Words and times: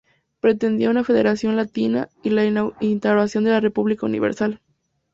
Pretendía 0.39 0.89
una 0.89 1.03
federación 1.03 1.55
latina 1.55 2.09
y 2.23 2.31
la 2.31 2.73
instauración 2.79 3.43
de 3.43 3.51
una 3.51 3.59
República 3.59 4.07
universal. 4.07 4.59